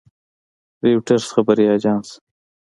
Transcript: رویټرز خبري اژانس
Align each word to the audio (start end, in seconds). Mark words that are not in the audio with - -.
رویټرز 0.83 1.25
خبري 1.33 1.65
اژانس 1.75 2.09